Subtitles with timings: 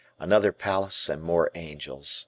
[0.17, 2.19] Another palace and more angels.